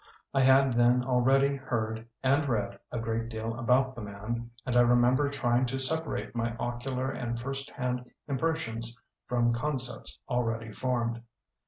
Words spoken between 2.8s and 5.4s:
a great deal about the man and I remember